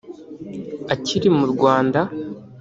Akiri 0.93 1.27
mu 1.37 1.45
Rwanda 1.53 1.99